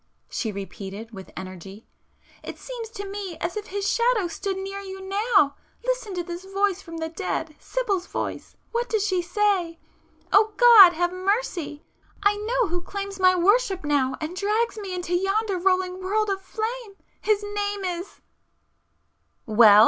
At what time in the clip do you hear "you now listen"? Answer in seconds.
4.79-6.15